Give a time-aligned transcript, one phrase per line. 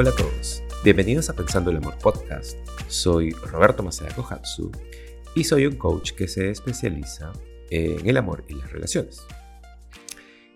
[0.00, 2.56] Hola a todos, bienvenidos a Pensando el Amor Podcast.
[2.86, 4.70] Soy Roberto Maceda Kohatsu
[5.34, 7.32] y soy un coach que se especializa
[7.68, 9.26] en el amor y las relaciones.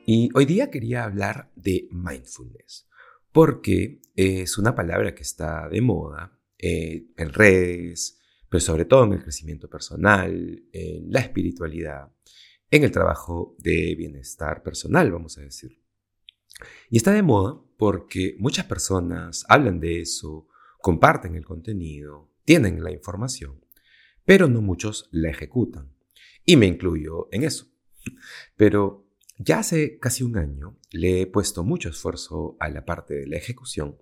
[0.06, 2.88] Y hoy día quería hablar de mindfulness,
[3.32, 9.14] porque es una palabra que está de moda eh, en redes, pero sobre todo en
[9.14, 12.12] el crecimiento personal, en la espiritualidad,
[12.70, 15.82] en el trabajo de bienestar personal, vamos a decir.
[16.90, 20.46] Y está de moda porque muchas personas hablan de eso,
[20.80, 23.60] comparten el contenido, tienen la información,
[24.24, 25.92] pero no muchos la ejecutan.
[26.46, 27.66] Y me incluyo en eso.
[28.56, 33.26] Pero ya hace casi un año le he puesto mucho esfuerzo a la parte de
[33.26, 33.98] la ejecución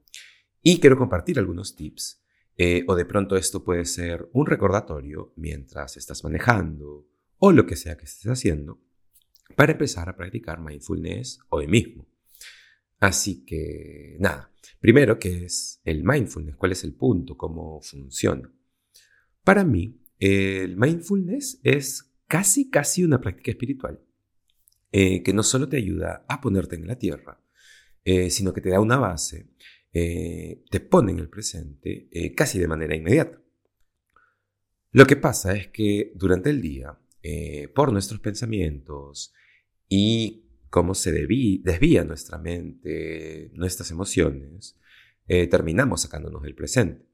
[0.62, 2.22] y quiero compartir algunos tips.
[2.58, 7.76] Eh, o de pronto esto puede ser un recordatorio mientras estás manejando o lo que
[7.76, 8.78] sea que estés haciendo
[9.56, 12.09] para empezar a practicar mindfulness hoy mismo.
[13.00, 16.56] Así que, nada, primero, ¿qué es el mindfulness?
[16.56, 17.36] ¿Cuál es el punto?
[17.36, 18.52] ¿Cómo funciona?
[19.42, 24.00] Para mí, el mindfulness es casi, casi una práctica espiritual
[24.92, 27.40] eh, que no solo te ayuda a ponerte en la tierra,
[28.04, 29.48] eh, sino que te da una base,
[29.94, 33.40] eh, te pone en el presente casi de manera inmediata.
[34.92, 36.98] Lo que pasa es que durante el día,
[37.74, 39.32] por nuestros pensamientos
[39.88, 44.78] y cómo se desvía nuestra mente, nuestras emociones,
[45.26, 47.04] eh, terminamos sacándonos del presente.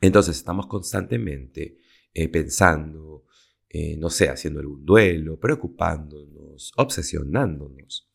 [0.00, 1.78] Entonces estamos constantemente
[2.12, 3.24] eh, pensando,
[3.68, 8.10] eh, no sé, haciendo algún duelo, preocupándonos, obsesionándonos.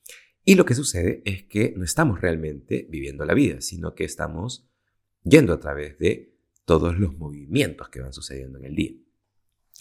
[0.46, 4.68] Y lo que sucede es que no estamos realmente viviendo la vida, sino que estamos
[5.24, 8.94] yendo a través de todos los movimientos que van sucediendo en el día.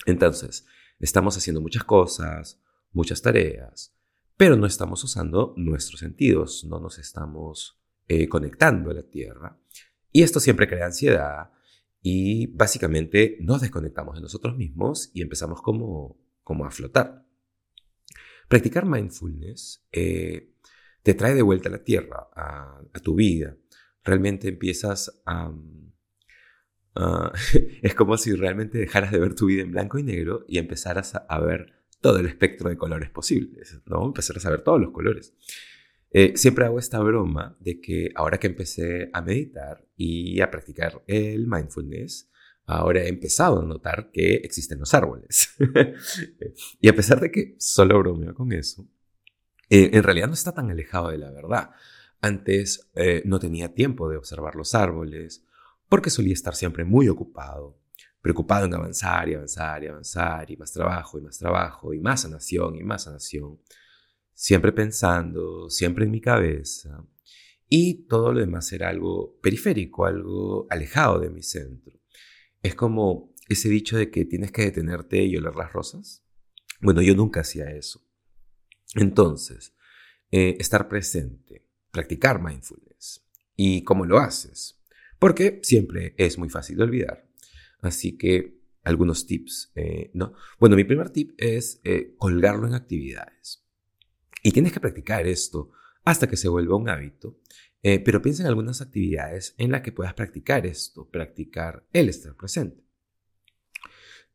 [0.07, 0.67] Entonces,
[0.99, 2.61] estamos haciendo muchas cosas,
[2.93, 3.95] muchas tareas,
[4.41, 9.61] pero no estamos usando nuestros sentidos, no nos estamos eh, conectando a la Tierra.
[10.11, 11.51] Y esto siempre crea ansiedad
[12.01, 17.27] y básicamente nos desconectamos de nosotros mismos y empezamos como, como a flotar.
[18.49, 20.55] Practicar mindfulness eh,
[21.03, 23.59] te trae de vuelta a la Tierra, a, tu vida.
[24.03, 25.53] Realmente empiezas a...
[27.83, 31.13] es como si realmente dejaras de ver tu vida en blanco y negro y empezaras
[31.15, 34.07] a ver todo el espectro de colores posibles, ¿no?
[34.07, 35.35] Empezar a saber todos los colores.
[36.13, 41.03] Eh, siempre hago esta broma de que ahora que empecé a meditar y a practicar
[41.07, 42.29] el mindfulness,
[42.67, 45.55] ahora he empezado a notar que existen los árboles.
[46.81, 48.89] y a pesar de que solo bromeo con eso,
[49.69, 51.71] eh, en realidad no está tan alejado de la verdad.
[52.21, 55.47] Antes eh, no tenía tiempo de observar los árboles
[55.89, 57.80] porque solía estar siempre muy ocupado
[58.21, 62.23] preocupado en avanzar y avanzar y avanzar y más trabajo y más trabajo y más
[62.23, 63.61] sanación y más sanación,
[64.35, 67.05] siempre pensando, siempre en mi cabeza
[67.73, 72.01] y todo lo demás era algo periférico, algo alejado de mi centro.
[72.63, 76.27] Es como ese dicho de que tienes que detenerte y oler las rosas.
[76.81, 78.05] Bueno, yo nunca hacía eso.
[78.97, 79.77] Entonces,
[80.33, 83.25] eh, estar presente, practicar mindfulness.
[83.55, 84.83] ¿Y cómo lo haces?
[85.21, 87.30] Porque siempre es muy fácil de olvidar.
[87.83, 90.33] Así que algunos tips, eh, ¿no?
[90.59, 93.65] Bueno, mi primer tip es eh, colgarlo en actividades.
[94.43, 95.71] Y tienes que practicar esto
[96.05, 97.39] hasta que se vuelva un hábito.
[97.83, 102.35] Eh, pero piensa en algunas actividades en las que puedas practicar esto, practicar el estar
[102.37, 102.85] presente.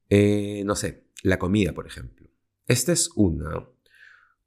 [0.09, 2.29] no sé, la comida, por ejemplo.
[2.67, 3.67] Esta es una.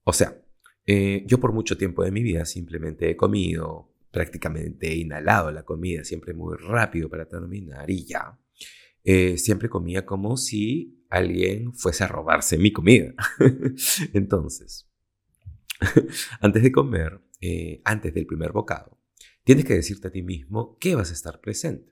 [0.03, 0.43] O sea,
[0.87, 6.03] yo por mucho tiempo de mi vida simplemente he comido, prácticamente he inhalado la comida,
[6.03, 8.39] siempre muy rápido para terminar y ya.
[9.11, 13.15] Eh, siempre comía como si alguien fuese a robarse mi comida.
[14.13, 14.87] Entonces,
[16.43, 19.01] antes de comer, eh, antes del primer bocado,
[19.45, 21.91] tienes que decirte a ti mismo que vas a estar presente.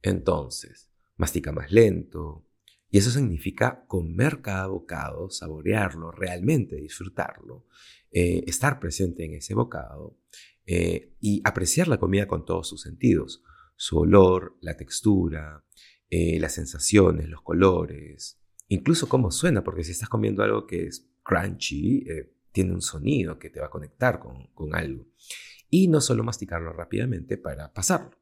[0.00, 2.46] Entonces, mastica más lento.
[2.88, 7.66] Y eso significa comer cada bocado, saborearlo, realmente disfrutarlo,
[8.10, 10.16] eh, estar presente en ese bocado
[10.66, 13.42] y apreciar la comida con todos sus sentidos,
[13.76, 15.64] su olor, la textura,
[16.10, 21.08] eh, las sensaciones, los colores, incluso cómo suena, porque si estás comiendo algo que es
[21.22, 25.06] crunchy, eh, tiene un sonido que te va a conectar con, con algo.
[25.70, 28.16] Y no solo masticarlo rápidamente para pasarlo.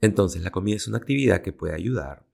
[0.00, 2.26] Entonces, la comida es una actividad que puede ayudar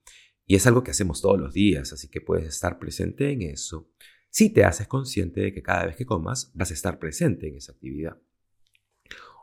[0.47, 3.89] y es algo que hacemos todos los días, así que puedes estar presente en eso
[4.35, 7.55] si te haces consciente de que cada vez que comas vas a estar presente en
[7.55, 8.19] esa actividad.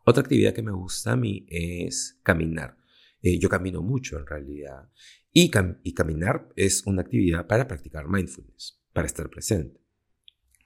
[0.03, 2.80] Otra actividad que me gusta a mí es caminar.
[3.21, 4.89] Eh, yo camino mucho en realidad.
[5.31, 9.79] Y, caminar es una actividad para practicar mindfulness, para estar presente.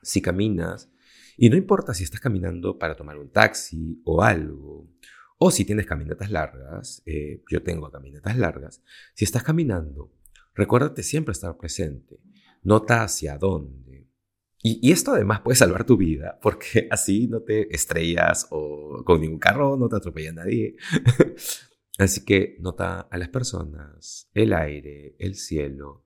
[0.02, 0.92] Si caminas,
[1.38, 4.90] y no importa si estás caminando para tomar un taxi o algo,
[5.38, 8.82] O si tienes caminatas largas, eh, yo tengo caminatas largas,
[9.14, 10.14] si estás caminando,
[10.54, 12.22] recuérdate siempre estar presente.
[12.64, 14.08] Nota hacia dónde.
[14.64, 19.40] Y, esto además puede salvar tu vida, porque así no te estrellas o con ningún
[19.40, 20.76] carro, no te atropella nadie.
[21.98, 26.06] así que nota a las personas, el aire, el cielo.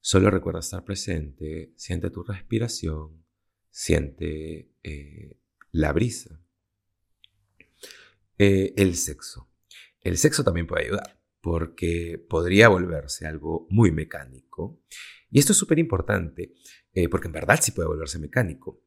[0.00, 3.24] Solo recuerda estar presente, siente tu respiración,
[3.70, 5.38] siente eh,
[5.72, 6.40] la brisa.
[8.38, 9.50] Eh, el sexo.
[10.00, 14.82] El sexo también puede ayudar porque podría volverse algo muy mecánico.
[15.30, 16.54] Y esto es súper importante
[16.92, 18.82] eh, porque en verdad sí puede volverse mecánico.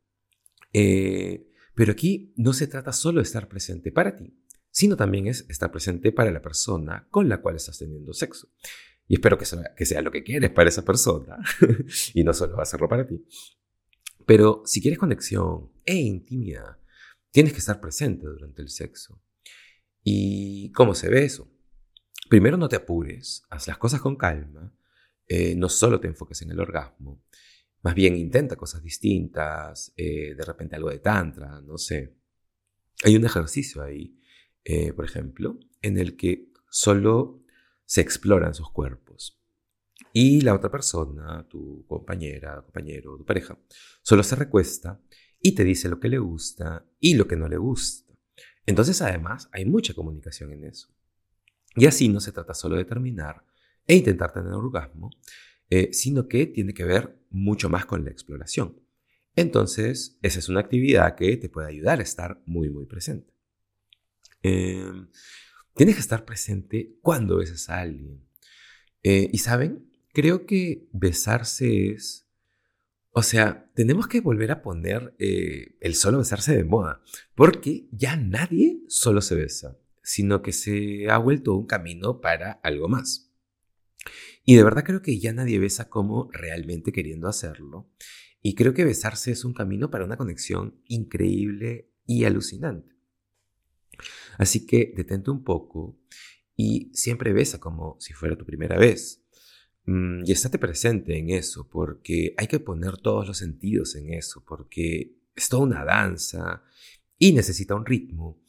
[0.71, 4.40] Pero aquí no se trata solo de estar presente para ti,
[4.71, 8.49] sino también es estar presente para la persona con la cual estás teniendo sexo.
[9.07, 11.37] Y espero que sea, que sea lo que quieres para esa persona
[12.13, 13.25] y no solo hacerlo para ti.
[14.25, 16.77] Pero si quieres conexión e intimidad,
[17.31, 19.21] tienes que estar presente durante el sexo.
[20.03, 21.51] ¿Y cómo se ve eso?
[22.29, 24.73] Primero no te apures, haz las cosas con calma,
[25.27, 27.21] eh, no solo te enfoques en el orgasmo,
[27.81, 32.15] más bien intenta cosas distintas, eh, de repente algo de tantra, no sé.
[33.03, 34.17] Hay un ejercicio ahí,
[34.63, 37.43] eh, por ejemplo, en el que solo
[37.85, 39.41] se exploran sus cuerpos.
[40.13, 43.57] Y la otra persona, tu compañera, compañero, tu pareja,
[44.01, 45.01] solo se recuesta
[45.41, 48.13] y te dice lo que le gusta y lo que no le gusta.
[48.65, 50.89] Entonces, además, hay mucha comunicación en eso.
[51.75, 53.45] Y así no se trata solo de terminar
[53.87, 55.09] e intentar tener orgasmo,
[55.69, 58.79] eh, sino que tiene que ver mucho más con la exploración.
[59.35, 63.33] Entonces, esa es una actividad que te puede ayudar a estar muy, muy presente.
[64.43, 65.09] Em,
[65.75, 68.23] tienes que estar presente cuando besas a alguien.
[69.03, 72.21] Eh, y saben, creo que besarse es
[73.13, 77.01] o sea, tenemos que volver a poner eh, el solo besarse de moda,
[77.35, 82.87] porque ya nadie solo se besa, sino que se ha vuelto un camino para algo
[82.87, 83.33] más.
[84.45, 87.91] Y de verdad creo que ya nadie besa como realmente queriendo hacerlo.
[88.41, 92.95] Y creo que besarse es un camino para una conexión increíble y alucinante.
[94.37, 95.99] Así que detente un poco
[96.55, 99.23] y siempre besa como si fuera tu primera vez.
[99.85, 104.43] Mm, y estate presente en eso, porque hay que poner todos los sentidos en eso,
[104.45, 106.63] porque es toda una danza
[107.17, 108.41] y necesita un ritmo.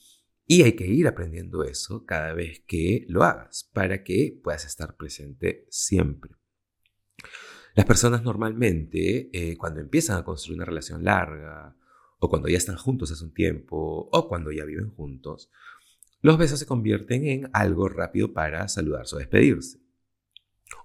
[0.46, 4.96] Y hay que ir aprendiendo eso cada vez que lo hagas, para que puedas estar
[4.96, 6.32] presente siempre.
[7.74, 11.74] Las personas normalmente, eh, cuando empiezan a construir una relación larga,
[12.18, 15.50] o cuando ya están juntos hace un tiempo, o cuando ya viven juntos,
[16.22, 19.82] los besos se convierten en algo rápido para saludarse o despedirse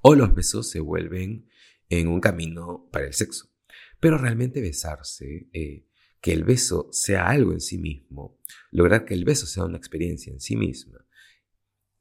[0.01, 1.49] o los besos se vuelven
[1.89, 3.49] en un camino para el sexo.
[3.99, 5.85] Pero realmente besarse, eh,
[6.21, 8.39] que el beso sea algo en sí mismo,
[8.71, 11.05] lograr que el beso sea una experiencia en sí misma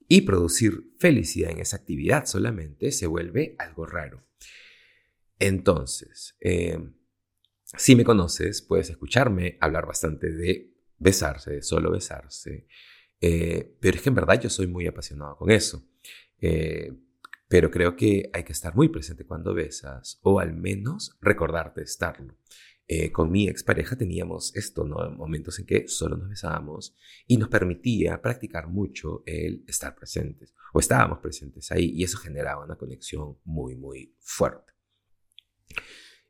[0.08, 4.24] y producir felicidad en esa actividad solamente se vuelve algo raro.
[5.38, 6.78] Entonces, eh,
[7.64, 12.66] si me conoces, puedes escucharme hablar bastante de besarse, de solo besarse,
[13.20, 15.82] eh, pero es que en verdad yo soy muy apasionado con eso.
[17.48, 22.36] Pero creo que hay que estar muy presente cuando besas, o al menos recordarte estarlo.
[22.88, 25.10] Eh, con mi expareja teníamos esto, ¿no?
[25.10, 26.94] Momentos en que solo nos besábamos
[27.26, 32.64] y nos permitía practicar mucho el estar presentes, o estábamos presentes ahí, y eso generaba
[32.64, 34.72] una conexión muy, muy fuerte.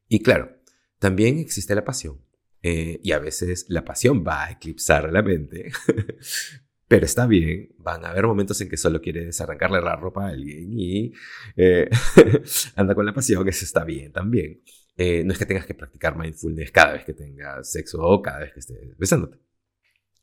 [0.08, 0.56] Y claro,
[0.98, 2.22] también existe la pasión,
[2.62, 5.70] eh, y a veces la pasión va a eclipsar la mente,
[6.88, 7.74] pero está bien.
[7.78, 11.12] Van a haber momentos en que solo quieres arrancarle la ropa a alguien y
[11.56, 11.88] eh,
[12.76, 14.62] anda con la pasión, eso está bien también.
[14.96, 18.40] Eh, no es que tengas que practicar mindfulness cada vez que tengas sexo o cada
[18.40, 19.38] vez que estés besándote.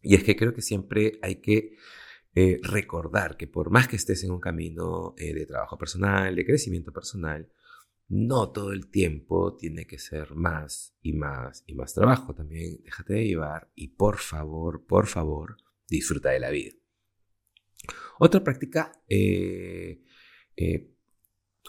[0.01, 1.77] Y es que creo que siempre hay que
[2.35, 6.91] eh, recordar que por más que estés en un camino de trabajo personal, de crecimiento
[6.91, 7.49] personal,
[8.09, 12.33] no todo el tiempo tiene que ser más y más y más trabajo.
[12.33, 15.57] También déjate de llevar y por favor, por favor,
[15.97, 16.71] disfruta de la vida.
[18.19, 20.03] Otra práctica eh,
[20.55, 20.93] eh,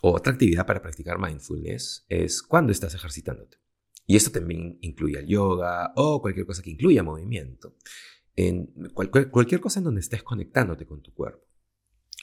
[0.02, 3.58] otra actividad para practicar mindfulness es cuando estás ejercitándote.
[4.06, 7.76] Y esto también incluye el yoga o cualquier cosa que incluya movimiento.
[8.36, 11.46] En cualquier cosa en donde estés conectándote con tu cuerpo.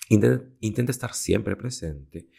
[0.10, 2.30] Intenta, estar siempre presente,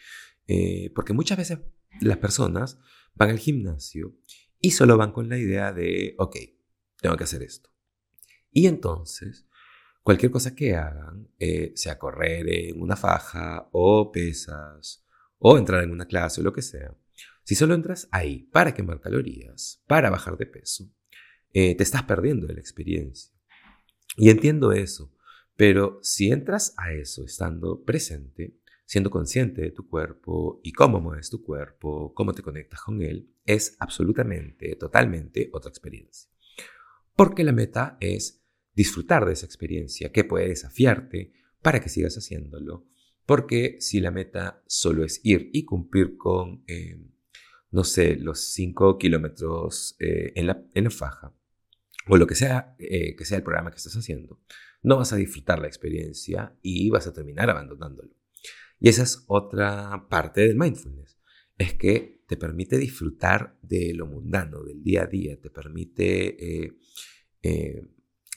[0.47, 1.59] eh, porque muchas veces
[1.99, 2.79] las personas
[3.15, 4.15] van al gimnasio
[4.59, 6.37] y solo van con la idea de, ok,
[7.01, 7.71] tengo que hacer esto.
[8.51, 9.47] Y entonces
[10.03, 15.05] cualquier cosa que hagan, eh, sea correr en una faja o pesas
[15.39, 16.95] o entrar en una clase o lo que sea,
[17.43, 20.85] si solo entras ahí para quemar calorías, para bajar de peso,
[21.51, 23.33] eh, te estás perdiendo de la experiencia.
[24.15, 25.11] Y entiendo eso,
[25.55, 31.29] Pero si entras a eso estando presente, siendo consciente de tu cuerpo y cómo mueves
[31.29, 36.31] tu cuerpo, cómo te conectas con él, es absolutamente, totalmente otra experiencia.
[37.15, 38.42] Porque la meta es
[38.75, 42.87] disfrutar de esa experiencia que puede desafiarte para que sigas haciéndolo.
[43.25, 46.99] Porque si la meta solo es ir y cumplir con, eh,
[47.71, 51.33] no sé, los 5 kilómetros eh, en, la, en la faja,
[52.07, 54.41] o lo que sea eh, que sea el programa que estás haciendo,
[54.81, 58.13] no vas a disfrutar la experiencia y vas a terminar abandonándolo.
[58.79, 61.17] Y esa es otra parte del mindfulness,
[61.57, 66.65] es que te permite disfrutar de lo mundano, del día a día, te permite
[67.41, 67.87] eh,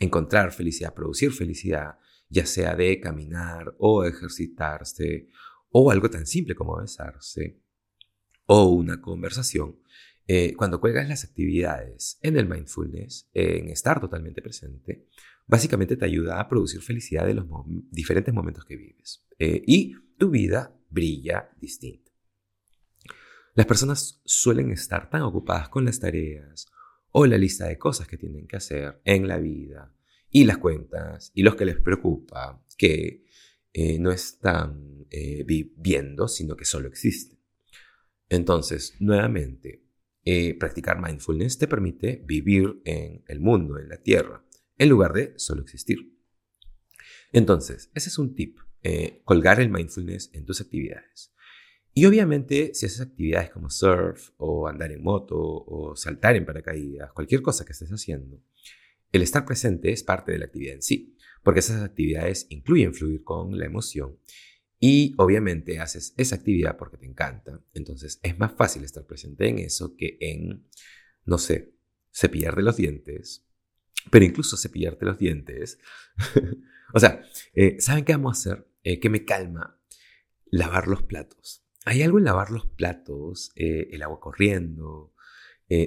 [0.00, 1.98] encontrar felicidad, producir felicidad,
[2.28, 5.28] ya sea de caminar o ejercitarse,
[5.70, 7.60] o algo tan simple como besarse,
[8.46, 9.80] o una conversación.
[10.56, 15.06] cuando cuelgas las actividades en el mindfulness, en estar totalmente presente,
[15.46, 17.46] básicamente te ayuda a producir felicidad de los
[17.90, 19.24] diferentes momentos que vives.
[19.38, 22.10] Eh, y tu vida brilla distinta.
[23.54, 26.66] Las personas suelen estar tan ocupadas con las tareas
[27.18, 29.94] o la lista de cosas que tienen que hacer en la vida
[30.28, 33.24] y las cuentas y los que les preocupa que
[33.72, 37.38] eh, no están eh, viviendo, sino que solo existen.
[38.28, 39.82] Entonces, nuevamente,
[40.58, 44.44] practicar mindfulness te permite vivir en el mundo, en la tierra,
[44.76, 46.16] en lugar de solo existir.
[47.32, 51.32] Entonces, ese es un tip, eh, colgar el mindfulness en tus actividades.
[51.98, 57.10] Y obviamente, si haces actividades como surf o andar en moto o saltar en paracaídas,
[57.12, 58.42] cualquier cosa que estés haciendo,
[59.12, 63.24] el estar presente es parte de la actividad en sí, porque esas actividades incluyen fluir
[63.24, 64.18] con la emoción
[64.78, 67.64] y obviamente haces esa actividad porque te encanta.
[67.72, 70.68] Entonces es más fácil estar presente en eso que en,
[71.24, 71.72] no sé,
[72.12, 73.46] cepillar de los dientes,
[74.10, 75.78] pero incluso cepillarte los dientes.
[76.92, 77.22] o sea,
[77.54, 78.68] eh, ¿saben qué vamos a hacer?
[78.84, 79.80] Eh, me calma
[80.50, 81.65] lavar los platos.
[81.86, 85.14] Hay algo en lavar los platos, eh, el agua corriendo,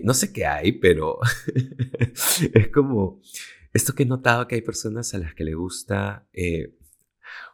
[0.04, 1.20] no sé qué hay, pero
[2.54, 3.22] es como
[3.72, 6.28] esto que he notado que hay personas a las que le gusta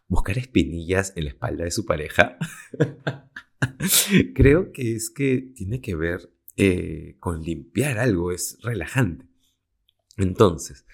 [0.07, 2.37] buscar espinillas en la espalda de su pareja.
[4.33, 6.31] Creo que es que tiene que ver
[7.19, 9.27] con limpiar algo, es relajante.
[10.17, 10.85] Entonces,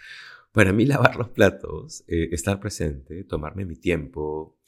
[0.51, 4.59] para mí lavar los platos, eh, estar presente, tomarme mi tiempo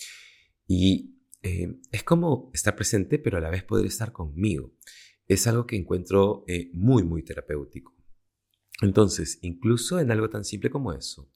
[0.68, 1.13] y
[1.44, 4.74] eh, es como estar presente pero a la vez poder estar conmigo.
[5.28, 7.96] Es algo que encuentro eh, muy, muy terapéutico.
[8.82, 11.30] Entonces, incluso en algo tan simple como eso,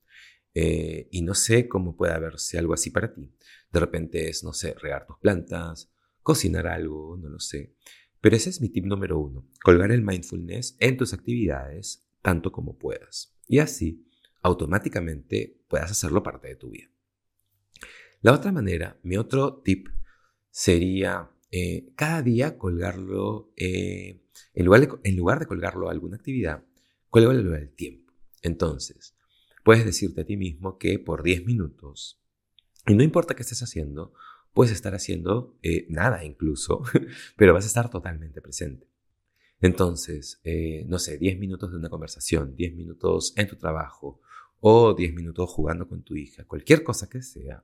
[0.59, 3.31] y no sé cómo puede verse algo así para ti,
[3.71, 7.75] de repente es, no sé, regar tus plantas, cocinar algo, no lo sé.
[8.21, 12.77] Pero ese es mi tip número uno, colgar el mindfulness en tus actividades tanto como
[12.77, 13.37] puedas.
[13.47, 14.05] Y así,
[14.41, 16.89] automáticamente puedas hacerlo parte de tu vida.
[18.21, 19.87] La otra manera, mi otro tip
[20.57, 24.23] sería eh, cada día colgarlo, eh,
[24.55, 26.63] en, lugar de, en, lugar de, colgarlo a alguna actividad,
[27.11, 28.11] colgarlo al tiempo.
[28.41, 29.15] Entonces,
[29.63, 32.19] puedes decirte a ti mismo que por 10 minutos,
[32.87, 34.13] y no importa qué estés haciendo,
[34.51, 36.81] puedes estar haciendo eh, nada incluso,
[37.37, 38.87] pero vas a estar totalmente presente.
[39.61, 40.41] Entonces,
[40.87, 44.21] no sé, 10 minutos de una conversación, 10 minutos en tu trabajo
[44.59, 47.63] o 10 minutos jugando con tu hija, cualquier cosa que sea,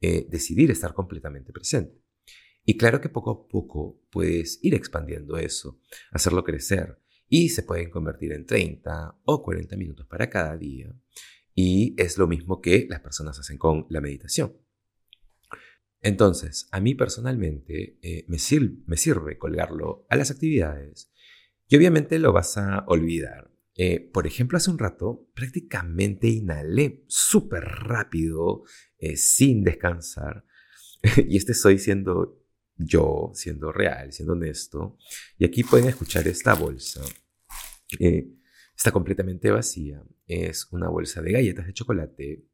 [0.00, 2.05] decidir estar completamente presente.
[2.68, 5.80] Y claro que poco a poco puedes ir expandiendo eso,
[6.10, 10.92] hacerlo crecer y se pueden convertir en 30 o 40 minutos para cada día.
[11.54, 14.56] Y es lo mismo que las personas hacen con la meditación.
[16.02, 21.12] Entonces, a mí personalmente eh, me, sirve colgarlo a las actividades
[21.68, 23.50] y obviamente lo vas a olvidar.
[23.76, 28.64] Eh, por ejemplo, hace un rato prácticamente inhalé súper rápido,
[28.98, 30.44] eh, sin descansar.
[31.28, 32.45] y este estoy siendo
[32.76, 34.98] yo, siendo real, siendo honesto.
[35.38, 37.02] Y aquí pueden escuchar esta bolsa.
[37.98, 38.28] Eh,
[38.74, 40.02] está completamente vacía.
[40.26, 42.44] Es una bolsa de galletas de chocolate.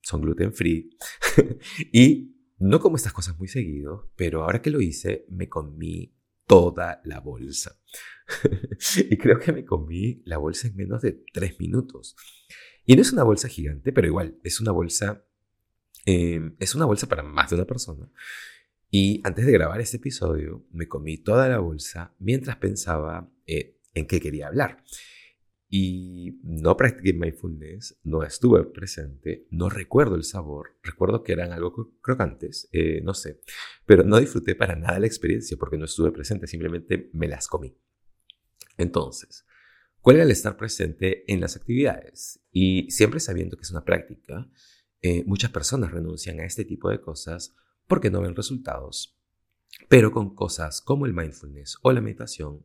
[0.00, 0.90] son gluten free.
[1.92, 6.14] y no como estas cosas muy seguido, pero ahora que lo hice, me comí
[6.46, 7.80] toda la bolsa.
[9.08, 12.16] y creo que me comí la bolsa en menos de tres minutos.
[12.84, 15.24] Y no es una bolsa gigante, pero igual, es una bolsa,
[16.04, 18.10] em, es una bolsa para más de una persona.
[18.90, 24.06] Y antes de grabar este episodio, me comí toda la bolsa mientras pensaba eh, en
[24.06, 24.82] qué quería hablar.
[25.68, 31.94] Y no practiqué mindfulness, no estuve presente, no recuerdo el sabor, recuerdo que eran algo
[32.02, 33.40] crocantes, eh, no sé,
[33.86, 37.78] pero no disfruté para nada la experiencia porque no estuve presente, simplemente me las comí.
[38.78, 39.46] Entonces,
[40.00, 42.40] ¿cuál era el estar presente en las actividades?
[42.50, 44.50] Y siempre sabiendo que es una práctica
[45.02, 47.54] eh, muchas personas renuncian a este tipo de cosas
[47.90, 49.18] porque no ven resultados,
[49.88, 52.64] pero con cosas como el mindfulness o la meditación,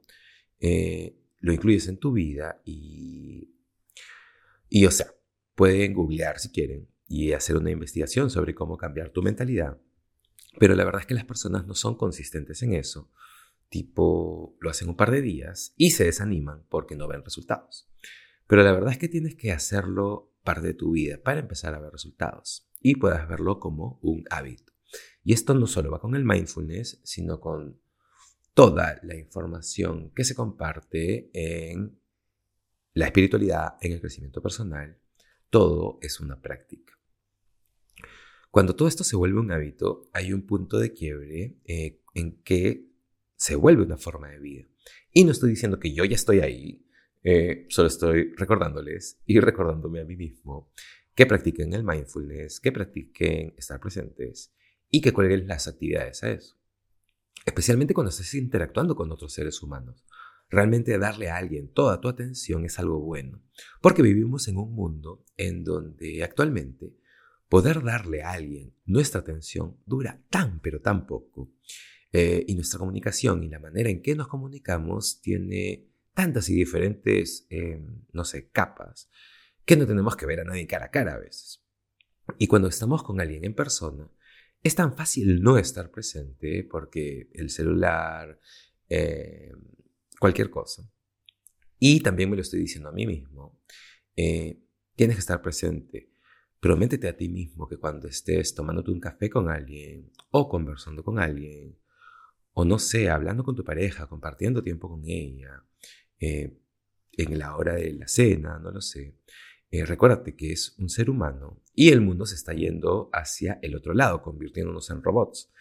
[0.59, 3.55] eh, lo incluyes en tu vida y,
[4.69, 5.07] y, o sea,
[5.55, 9.81] pueden googlear si quieren y hacer una investigación sobre cómo cambiar tu mentalidad,
[10.59, 13.11] pero la verdad es que las personas no son consistentes en eso,
[13.69, 17.89] tipo, lo hacen un par de días y se desaniman porque no ven resultados.
[18.45, 21.79] Pero la verdad es que tienes que hacerlo parte de tu vida para empezar a
[21.79, 24.74] ver resultados y puedas verlo como un hábito.
[25.25, 27.81] Y esto no solo va con el mindfulness, sino con
[28.53, 31.99] toda la información que se comparte en
[32.93, 34.97] la espiritualidad, en el crecimiento personal.
[35.49, 36.93] Todo es una práctica.
[38.51, 42.91] Cuando todo esto se vuelve un hábito, hay un punto de quiebre eh, en que
[43.35, 44.67] se vuelve una forma de vida.
[45.11, 46.87] Y no estoy diciendo que yo ya estoy ahí,
[47.23, 50.71] eh, solo estoy recordándoles y recordándome a mí mismo
[51.15, 54.53] que practiquen el mindfulness, que practiquen estar presentes
[54.95, 56.55] y que cuelguen las actividades a eso.
[57.45, 60.05] Especialmente cuando estés interactuando con otros seres humanos.
[60.49, 63.43] Realmente darle a alguien toda tu atención es algo bueno,
[63.81, 66.93] porque vivimos en un mundo en donde actualmente
[67.49, 71.51] poder darle a alguien nuestra atención dura tan pero tan poco.
[72.13, 77.47] Eh, y nuestra comunicación y la manera en que nos comunicamos tiene tantas y diferentes,
[77.49, 79.09] em, no sé, capas,
[79.65, 81.65] que no tenemos que ver a nadie cara a cara a veces.
[82.37, 84.09] Y cuando estamos con alguien en persona,
[84.65, 88.39] es tan fácil no estar presente porque el celular,
[88.89, 89.61] em,
[90.19, 90.91] cualquier cosa.
[91.77, 93.61] Y también me lo estoy diciendo a mí mismo.
[94.15, 94.59] Eh,
[94.95, 96.09] tienes que estar presente.
[96.59, 101.19] Prométete a ti mismo que cuando estés tomándote un café con alguien o conversando con
[101.19, 101.77] alguien,
[102.53, 105.63] o no sé, hablando con tu pareja, compartiendo tiempo con ella,
[106.19, 106.57] eh,
[107.11, 109.19] en la hora de la cena, no lo sé.
[109.71, 113.75] Eh, recuérdate que es un ser humano y el mundo se está yendo hacia el
[113.75, 115.51] otro lado, convirtiéndonos en robots.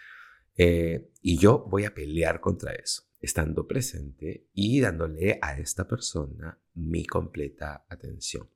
[0.56, 6.60] Eh, y yo voy a pelear contra eso, estando presente y dándole a esta persona
[6.74, 8.48] mi completa atención.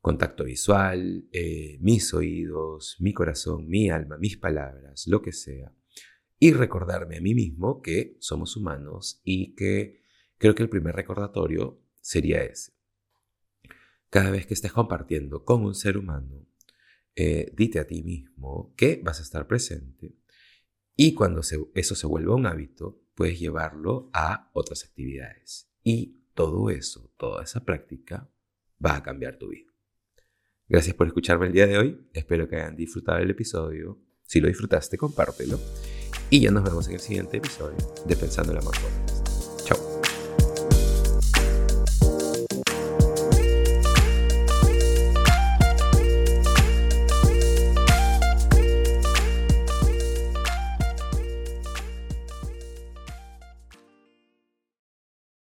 [0.00, 1.28] Contacto visual,
[1.80, 5.72] mis oídos, mi corazón, mi alma, mis palabras, lo que sea.
[6.38, 10.06] Y recordarme a mí mismo que somos humanos y que
[10.38, 12.75] Creo que el primer recordatorio sería ese.
[14.16, 16.46] Cada vez que estés compartiendo con un ser humano,
[17.14, 20.16] eh, dite a ti mismo que vas a estar presente
[20.96, 21.42] y cuando
[21.74, 25.70] eso se vuelva un hábito, puedes llevarlo a otras actividades.
[25.82, 28.32] Y todo eso, toda esa práctica
[28.82, 29.70] va a cambiar tu vida.
[30.66, 32.08] Gracias por escucharme el día de hoy.
[32.14, 34.00] Espero que hayan disfrutado el episodio.
[34.22, 35.60] Si lo disfrutaste, compártelo.
[36.30, 37.76] Y ya nos vemos en el siguiente episodio
[38.06, 38.76] de Pensando el Amor